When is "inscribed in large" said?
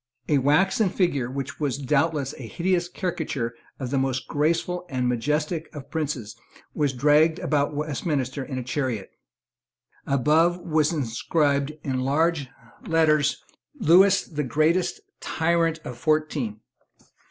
10.91-12.49